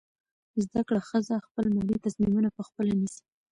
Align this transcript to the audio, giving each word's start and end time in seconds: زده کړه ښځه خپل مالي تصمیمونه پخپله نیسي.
زده 0.63 0.81
کړه 0.87 1.01
ښځه 1.09 1.35
خپل 1.45 1.65
مالي 1.75 1.97
تصمیمونه 2.05 2.49
پخپله 2.57 2.93
نیسي. 2.99 3.23